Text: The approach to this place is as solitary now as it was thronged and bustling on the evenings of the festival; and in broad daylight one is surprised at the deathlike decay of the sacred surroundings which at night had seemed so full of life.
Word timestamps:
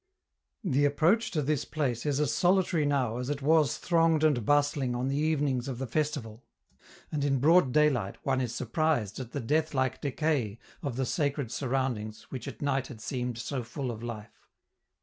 The 0.63 0.85
approach 0.85 1.29
to 1.29 1.43
this 1.43 1.63
place 1.63 2.07
is 2.07 2.19
as 2.19 2.33
solitary 2.33 2.87
now 2.87 3.17
as 3.17 3.29
it 3.29 3.43
was 3.43 3.77
thronged 3.77 4.23
and 4.23 4.43
bustling 4.43 4.95
on 4.95 5.09
the 5.09 5.15
evenings 5.17 5.67
of 5.67 5.77
the 5.77 5.85
festival; 5.85 6.43
and 7.11 7.23
in 7.23 7.37
broad 7.37 7.71
daylight 7.71 8.15
one 8.25 8.41
is 8.41 8.51
surprised 8.51 9.19
at 9.19 9.31
the 9.31 9.39
deathlike 9.39 10.01
decay 10.01 10.57
of 10.81 10.95
the 10.95 11.05
sacred 11.05 11.51
surroundings 11.51 12.23
which 12.31 12.47
at 12.47 12.63
night 12.63 12.87
had 12.87 12.99
seemed 12.99 13.37
so 13.37 13.61
full 13.63 13.91
of 13.91 14.01
life. 14.01 14.47